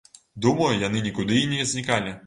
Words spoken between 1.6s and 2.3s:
знікалі.